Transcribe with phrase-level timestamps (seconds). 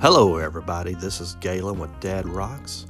[0.00, 0.94] Hello, everybody.
[0.94, 2.86] This is Galen with Dad Rocks,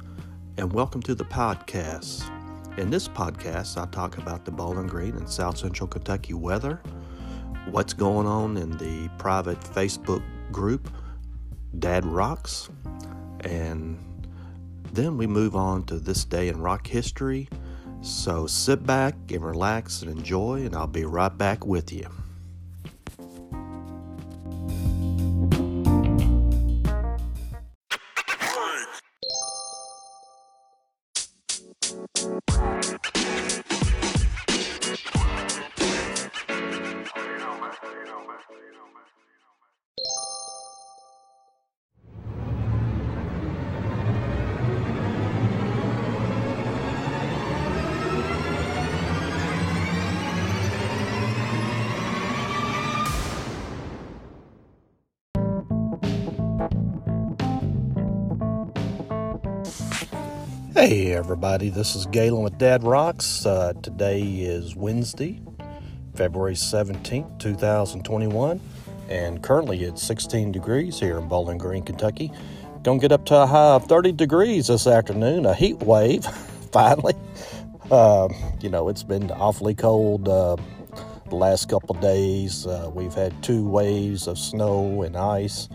[0.55, 2.23] and welcome to the podcast.
[2.77, 6.81] In this podcast, I talk about the Bowling Green and South Central Kentucky weather,
[7.69, 10.89] what's going on in the private Facebook group,
[11.79, 12.69] Dad Rocks,
[13.41, 13.99] and
[14.93, 17.49] then we move on to this day in rock history.
[17.99, 22.07] So sit back and relax and enjoy, and I'll be right back with you.
[28.71, 29.01] break.
[60.81, 63.45] Hey everybody, this is Galen with Dad Rocks.
[63.45, 65.39] Uh, today is Wednesday,
[66.15, 68.59] February 17th, 2021,
[69.07, 72.31] and currently it's 16 degrees here in Bowling Green, Kentucky.
[72.81, 76.25] Gonna get up to a high of 30 degrees this afternoon, a heat wave,
[76.71, 77.13] finally.
[77.91, 78.29] Uh,
[78.59, 80.55] you know, it's been awfully cold uh,
[81.29, 82.65] the last couple days.
[82.65, 85.69] Uh, we've had two waves of snow and ice,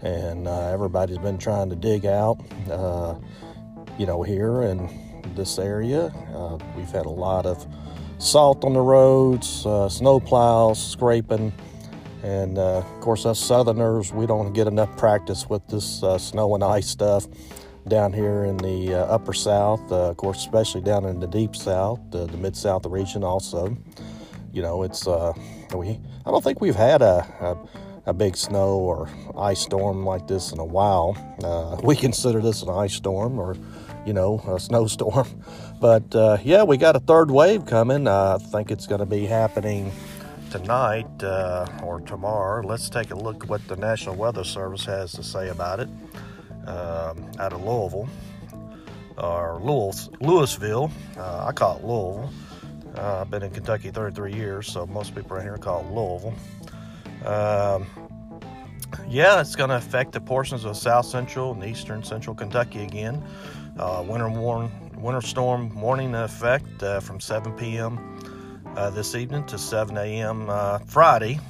[0.00, 3.16] and uh, everybody's been trying to dig out uh,
[3.98, 4.88] you know, here in
[5.34, 6.06] this area.
[6.34, 7.66] Uh, we've had a lot of
[8.18, 11.52] salt on the roads, uh, snow plows, scraping,
[12.22, 16.54] and uh, of course, us Southerners, we don't get enough practice with this uh, snow
[16.54, 17.26] and ice stuff
[17.88, 21.54] down here in the uh, upper South, uh, of course, especially down in the deep
[21.54, 23.76] South, the Mid South region, also.
[24.52, 25.06] You know, it's
[25.74, 26.00] we.
[26.24, 27.56] I don't think we've had a, a
[28.06, 31.16] a big snow or ice storm like this in a while.
[31.42, 33.56] Uh, we consider this an ice storm or
[34.06, 35.28] you know, a snowstorm.
[35.78, 38.08] But uh, yeah, we got a third wave coming.
[38.08, 39.92] Uh, I think it's going to be happening
[40.50, 42.66] tonight uh, or tomorrow.
[42.66, 45.88] Let's take a look what the National Weather Service has to say about it
[46.66, 48.08] um, out of Louisville
[49.18, 50.90] or Louis, Louisville.
[51.14, 52.32] Uh, I call it Louisville.
[52.96, 56.34] Uh, I've been in Kentucky 33 years, so most people around here call it Louisville.
[57.26, 57.86] Um,
[59.08, 63.22] yeah, it's going to affect the portions of South Central and Eastern Central Kentucky again.
[63.78, 67.98] Uh, winter warn, winter storm warning effect uh, from 7 p.m.
[68.76, 70.48] Uh, this evening to 7 a.m.
[70.48, 71.40] Uh, Friday.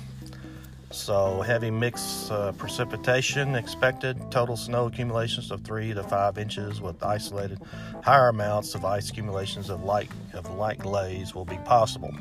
[0.90, 4.18] So heavy mix uh, precipitation expected.
[4.30, 7.60] Total snow accumulations of three to five inches, with isolated
[8.02, 12.14] higher amounts of ice accumulations of light of light glaze will be possible.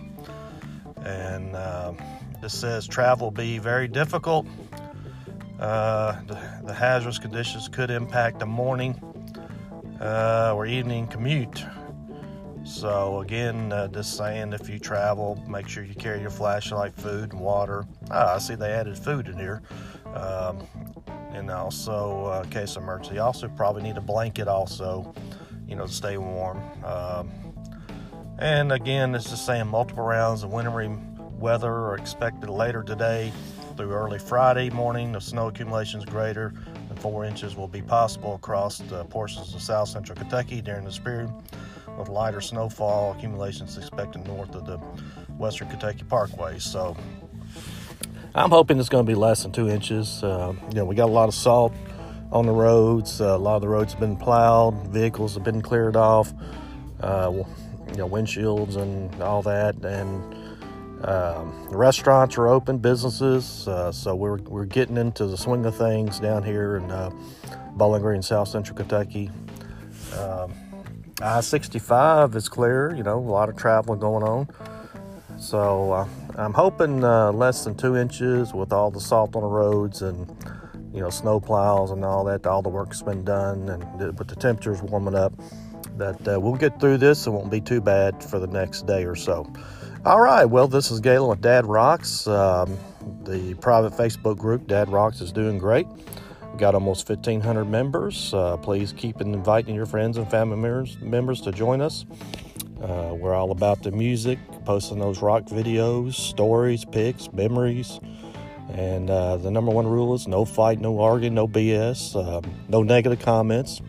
[1.06, 1.94] And uh,
[2.46, 4.46] this says travel be very difficult.
[5.58, 8.94] The, the hazardous conditions could impact the morning
[10.00, 11.66] uh, or evening commute.
[12.64, 17.34] So again, uh, just saying, if you travel, make sure you carry your flashlight, food,
[17.34, 17.84] and water.
[18.12, 19.64] Ah, I see they added food in here,
[20.14, 20.60] um,
[21.32, 23.18] and also uh, case of emergency.
[23.18, 25.16] Also, probably need a blanket also,
[25.68, 26.62] you know, to stay warm.
[26.84, 27.32] Um,
[28.38, 30.92] and again, it's just saying multiple rounds of wintry
[31.40, 33.32] weather are expected later today
[33.76, 35.12] through early Friday morning.
[35.12, 36.54] The snow accumulation is greater
[36.88, 41.32] than four inches will be possible across portions of south central Kentucky during this period,
[41.98, 44.78] with lighter snowfall accumulations expected north of the
[45.38, 46.60] western Kentucky Parkway.
[46.60, 46.96] So
[48.34, 50.24] I'm hoping it's going to be less than two inches.
[50.24, 51.74] Uh, you know, we got a lot of salt
[52.32, 53.20] on the roads.
[53.22, 56.34] Uh, a lot of the roads have been plowed, vehicles have been cleared off,
[57.02, 60.36] uh, you know, windshields and all that, and
[61.04, 66.20] um, restaurants are open, businesses, uh, so we're, we're getting into the swing of things
[66.20, 67.12] down here in uh,
[67.76, 69.30] Bowling Green, South Central Kentucky.
[70.18, 70.54] Um,
[71.22, 74.48] I 65 is clear, you know, a lot of traveling going on.
[75.40, 76.08] So uh,
[76.38, 80.28] I'm hoping uh, less than two inches with all the salt on the roads and,
[80.94, 82.46] you know, snow plows and all that.
[82.48, 85.34] All the work's been done, and with the temperatures warming up,
[85.98, 87.28] that uh, we'll get through this.
[87.28, 89.52] And it won't be too bad for the next day or so.
[90.06, 92.28] All right, well, this is Galen with Dad Rocks.
[92.28, 92.78] Um,
[93.24, 95.88] the private Facebook group, Dad Rocks, is doing great.
[95.88, 98.32] We've got almost 1,500 members.
[98.32, 102.06] Uh, please keep inviting your friends and family members, members to join us.
[102.80, 108.00] Uh, we're all about the music, posting those rock videos, stories, pics, memories.
[108.74, 112.84] And uh, the number one rule is no fight, no arguing, no BS, um, no
[112.84, 113.82] negative comments,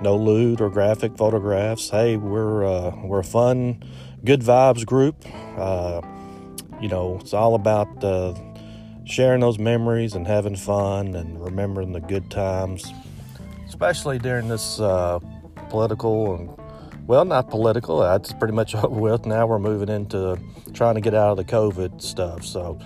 [0.00, 1.90] no lewd or graphic photographs.
[1.90, 3.82] Hey, we're uh, we're fun
[4.24, 5.24] good vibes group.
[5.56, 6.00] Uh,
[6.80, 8.34] you know, it's all about uh,
[9.04, 12.84] sharing those memories and having fun and remembering the good times,
[13.66, 15.18] especially during this uh,
[15.68, 16.50] political and
[17.06, 18.00] well, not political.
[18.00, 19.26] That's pretty much over with.
[19.26, 20.38] Now we're moving into
[20.72, 22.44] trying to get out of the COVID stuff.
[22.44, 22.78] So,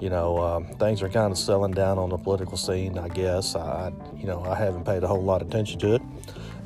[0.00, 2.96] you know, um, things are kind of settling down on the political scene.
[2.96, 6.02] I guess I, you know, I haven't paid a whole lot of attention to it.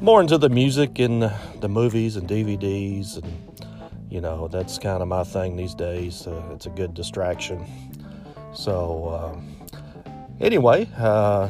[0.01, 1.31] More into the music and
[1.61, 3.70] the movies and DVDs, and
[4.11, 6.27] you know, that's kind of my thing these days.
[6.27, 7.65] Uh, it's a good distraction.
[8.53, 9.79] So, uh,
[10.41, 11.49] anyway, uh,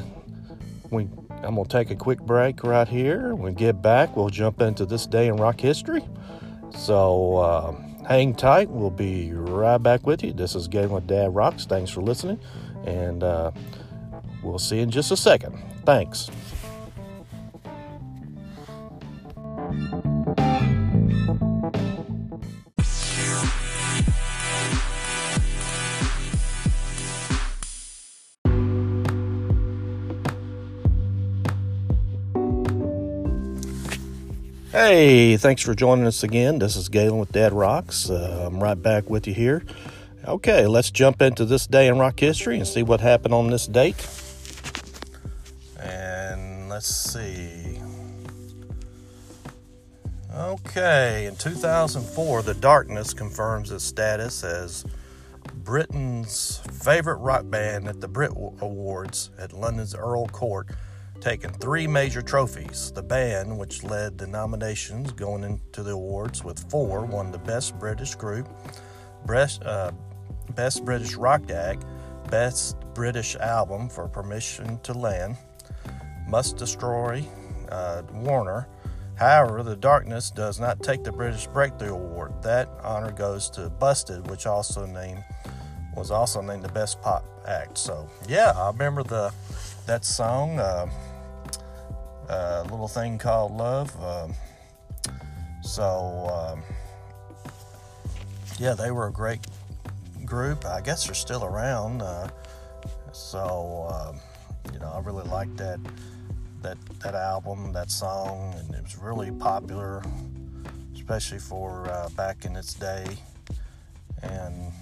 [0.91, 1.09] we
[1.43, 3.35] I'm going to take a quick break right here.
[3.35, 6.05] When we get back, we'll jump into this day in rock history.
[6.77, 7.75] So uh,
[8.07, 8.69] hang tight.
[8.69, 10.35] We'll be right back with you.
[10.35, 11.65] This is Galen with Dad Rocks.
[11.65, 12.39] Thanks for listening.
[12.85, 13.53] And uh,
[14.43, 15.59] we'll see you in just a second.
[15.87, 16.31] Thanks.
[34.83, 36.59] Hey, thanks for joining us again.
[36.59, 38.09] This is Galen with Dad Rocks.
[38.09, 39.63] Uh, I'm right back with you here.
[40.27, 43.67] Okay, let's jump into this day in rock history and see what happened on this
[43.67, 44.09] date.
[45.79, 47.79] And let's see.
[50.35, 54.87] Okay, in 2004, The Darkness confirms its status as
[55.57, 60.69] Britain's favorite rock band at the Brit Awards at London's Earl Court
[61.21, 62.93] taken three major trophies.
[62.93, 67.79] The band, which led the nominations going into the awards with four, won the Best
[67.79, 68.49] British Group,
[69.27, 69.93] Best, uh,
[70.55, 71.85] Best British Rock Act,
[72.31, 75.37] Best British Album for Permission to Land,
[76.29, 77.25] Must Destroy,
[77.71, 78.69] uh, Warner.
[79.17, 82.43] However, The Darkness does not take the British Breakthrough Award.
[82.43, 85.23] That honor goes to Busted, which also named
[85.97, 87.77] was also named the Best Pop Act.
[87.77, 89.33] So yeah, I remember the
[89.87, 90.59] that song.
[90.59, 90.89] Uh,
[92.31, 93.95] a little thing called love.
[94.03, 94.35] Um,
[95.63, 96.63] so, um,
[98.59, 99.41] yeah, they were a great
[100.25, 100.65] group.
[100.65, 102.03] I guess they're still around.
[102.03, 102.29] Uh,
[103.13, 104.21] so, um,
[104.73, 105.81] you know, I really liked that
[106.63, 110.03] that that album, that song, and it was really popular,
[110.95, 113.07] especially for uh, back in its day.
[114.23, 114.73] And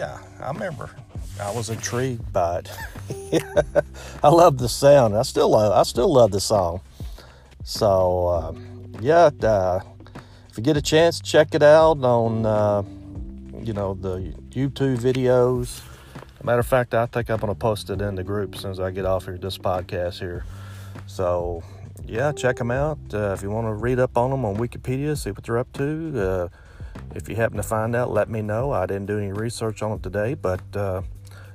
[0.00, 0.88] yeah, I remember
[1.38, 3.44] I was intrigued by it.
[4.22, 5.14] I love the sound.
[5.14, 5.72] I still love.
[5.72, 6.80] I still love the song.
[7.64, 8.54] So uh,
[9.02, 9.80] yeah, uh,
[10.48, 12.82] if you get a chance, check it out on uh,
[13.62, 15.82] you know the YouTube videos.
[16.42, 18.80] Matter of fact, I think I'm gonna post it in the group as soon as
[18.80, 20.46] I get off here this podcast here.
[21.06, 21.62] So
[22.06, 22.98] yeah, check them out.
[23.12, 25.70] Uh, if you want to read up on them on Wikipedia, see what they're up
[25.74, 26.50] to.
[27.14, 28.70] If you happen to find out, let me know.
[28.72, 31.02] I didn't do any research on it today, but uh,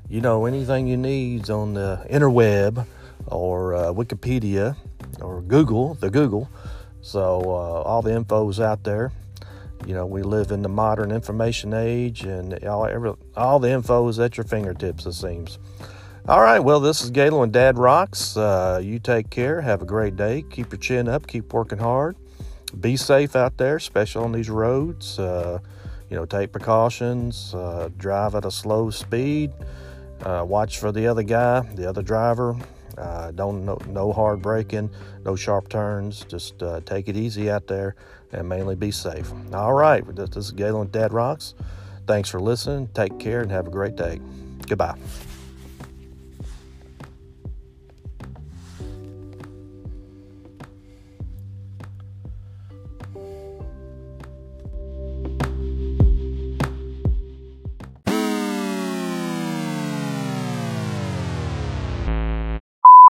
[0.10, 2.86] you know, anything you need on the interweb
[3.28, 4.76] or uh, Wikipedia
[5.22, 6.50] or Google, the Google.
[7.02, 9.12] So uh, all the info is out there.
[9.86, 14.08] You know, we live in the modern information age, and all, every, all the info
[14.08, 15.60] is at your fingertips, it seems.
[16.28, 18.36] All right, well, this is Galen and Dad Rocks.
[18.36, 19.62] Uh, you take care.
[19.62, 20.44] Have a great day.
[20.50, 21.28] Keep your chin up.
[21.28, 22.16] Keep working hard.
[22.80, 25.18] Be safe out there, especially on these roads.
[25.20, 25.60] Uh,
[26.10, 27.54] you know, take precautions.
[27.54, 29.52] Uh, drive at a slow speed.
[30.22, 32.56] Uh, watch for the other guy, the other driver.
[32.98, 34.90] Uh, don't no, no, hard braking,
[35.26, 36.24] no sharp turns.
[36.26, 37.96] Just uh, take it easy out there
[38.32, 39.32] and mainly be safe.
[39.54, 41.56] All right, this is Galen Dad Rocks.
[42.08, 42.88] Thanks for listening.
[42.94, 44.22] Take care and have a great day.
[44.68, 44.98] Goodbye.